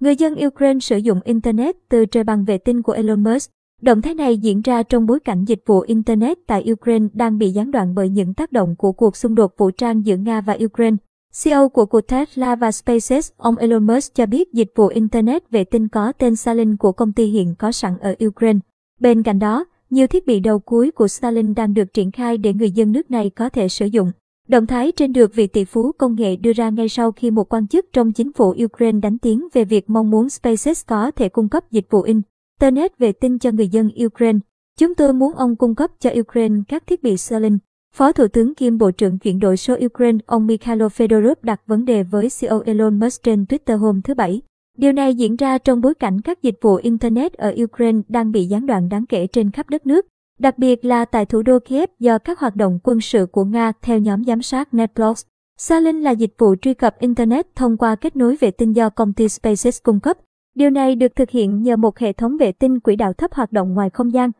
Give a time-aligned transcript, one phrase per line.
[0.00, 3.50] Người dân Ukraine sử dụng Internet từ trời bằng vệ tinh của Elon Musk.
[3.82, 7.50] Động thái này diễn ra trong bối cảnh dịch vụ Internet tại Ukraine đang bị
[7.50, 10.58] gián đoạn bởi những tác động của cuộc xung đột vũ trang giữa Nga và
[10.64, 10.96] Ukraine.
[11.44, 15.64] CEO của cuộc Tesla và SpaceX, ông Elon Musk cho biết dịch vụ Internet vệ
[15.64, 18.58] tinh có tên Starlink của công ty hiện có sẵn ở Ukraine.
[19.00, 22.52] Bên cạnh đó, nhiều thiết bị đầu cuối của Starlink đang được triển khai để
[22.52, 24.12] người dân nước này có thể sử dụng.
[24.50, 27.52] Động thái trên được vị tỷ phú công nghệ đưa ra ngay sau khi một
[27.52, 31.28] quan chức trong chính phủ Ukraine đánh tiếng về việc mong muốn SpaceX có thể
[31.28, 34.38] cung cấp dịch vụ Internet vệ tinh cho người dân Ukraine.
[34.78, 37.60] Chúng tôi muốn ông cung cấp cho Ukraine các thiết bị Starlink.
[37.94, 41.84] Phó Thủ tướng kiêm Bộ trưởng chuyển đổi số Ukraine ông Mikhailo Fedorov đặt vấn
[41.84, 44.42] đề với CEO Elon Musk trên Twitter hôm thứ Bảy.
[44.78, 48.44] Điều này diễn ra trong bối cảnh các dịch vụ Internet ở Ukraine đang bị
[48.44, 50.06] gián đoạn đáng kể trên khắp đất nước,
[50.40, 53.72] đặc biệt là tại thủ đô Kiev do các hoạt động quân sự của Nga
[53.82, 55.24] theo nhóm giám sát Netblocks.
[55.58, 59.12] Starlink là dịch vụ truy cập Internet thông qua kết nối vệ tinh do công
[59.12, 60.18] ty SpaceX cung cấp.
[60.54, 63.52] Điều này được thực hiện nhờ một hệ thống vệ tinh quỹ đạo thấp hoạt
[63.52, 64.30] động ngoài không gian.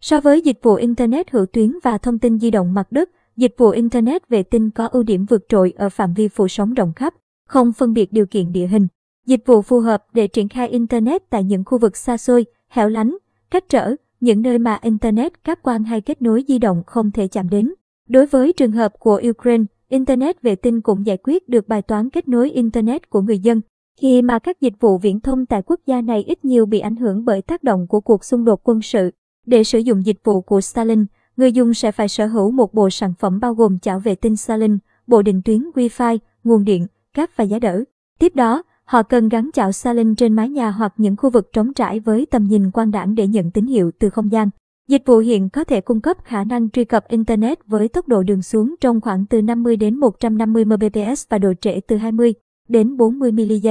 [0.00, 3.54] So với dịch vụ Internet hữu tuyến và thông tin di động mặt đất, dịch
[3.58, 6.92] vụ Internet vệ tinh có ưu điểm vượt trội ở phạm vi phủ sóng rộng
[6.96, 7.14] khắp,
[7.48, 8.86] không phân biệt điều kiện địa hình.
[9.26, 12.88] Dịch vụ phù hợp để triển khai Internet tại những khu vực xa xôi, hẻo
[12.88, 13.16] lánh,
[13.50, 17.28] cách trở, những nơi mà Internet cáp quang hay kết nối di động không thể
[17.28, 17.72] chạm đến.
[18.08, 22.10] Đối với trường hợp của Ukraine, Internet vệ tinh cũng giải quyết được bài toán
[22.10, 23.60] kết nối Internet của người dân,
[24.00, 26.96] khi mà các dịch vụ viễn thông tại quốc gia này ít nhiều bị ảnh
[26.96, 29.10] hưởng bởi tác động của cuộc xung đột quân sự.
[29.46, 32.90] Để sử dụng dịch vụ của Starlink, người dùng sẽ phải sở hữu một bộ
[32.90, 37.30] sản phẩm bao gồm chảo vệ tinh Starlink, bộ định tuyến Wi-Fi, nguồn điện, cáp
[37.36, 37.84] và giá đỡ.
[38.18, 41.74] Tiếp đó, Họ cần gắn chảo Starlink trên mái nhà hoặc những khu vực trống
[41.74, 44.50] trải với tầm nhìn quang đảng để nhận tín hiệu từ không gian.
[44.88, 48.22] Dịch vụ hiện có thể cung cấp khả năng truy cập Internet với tốc độ
[48.22, 52.34] đường xuống trong khoảng từ 50 đến 150 Mbps và độ trễ từ 20
[52.68, 53.66] đến 40 ms.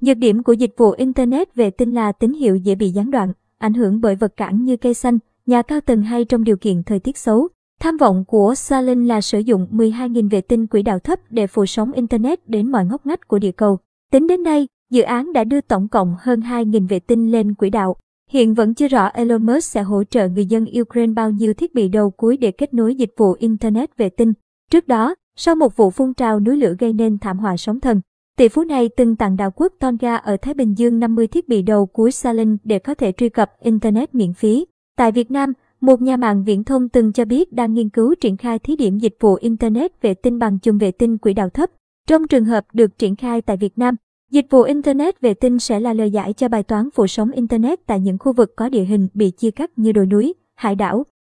[0.00, 3.32] Nhược điểm của dịch vụ Internet vệ tinh là tín hiệu dễ bị gián đoạn,
[3.58, 6.82] ảnh hưởng bởi vật cản như cây xanh, nhà cao tầng hay trong điều kiện
[6.82, 7.48] thời tiết xấu.
[7.80, 11.66] Tham vọng của Starlink là sử dụng 12.000 vệ tinh quỹ đạo thấp để phủ
[11.66, 13.78] sóng Internet đến mọi ngóc ngách của địa cầu.
[14.12, 17.70] Tính đến nay, dự án đã đưa tổng cộng hơn 2.000 vệ tinh lên quỹ
[17.70, 17.96] đạo.
[18.30, 21.74] Hiện vẫn chưa rõ Elon Musk sẽ hỗ trợ người dân Ukraine bao nhiêu thiết
[21.74, 24.32] bị đầu cuối để kết nối dịch vụ Internet vệ tinh.
[24.70, 28.00] Trước đó, sau một vụ phun trào núi lửa gây nên thảm họa sóng thần,
[28.36, 31.62] tỷ phú này từng tặng đảo quốc Tonga ở Thái Bình Dương 50 thiết bị
[31.62, 34.66] đầu cuối Starlink để có thể truy cập Internet miễn phí.
[34.96, 38.36] Tại Việt Nam, một nhà mạng viễn thông từng cho biết đang nghiên cứu triển
[38.36, 41.70] khai thí điểm dịch vụ Internet vệ tinh bằng chùm vệ tinh quỹ đạo thấp.
[42.08, 43.96] Trong trường hợp được triển khai tại Việt Nam,
[44.30, 47.86] dịch vụ Internet vệ tinh sẽ là lời giải cho bài toán phủ sóng Internet
[47.86, 51.04] tại những khu vực có địa hình bị chia cắt như đồi núi, hải đảo,